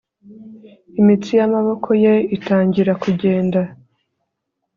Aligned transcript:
Imitsi 0.99 1.31
yamaboko 1.39 1.89
ye 2.03 2.13
itangira 2.37 2.91
kugenda 3.03 3.59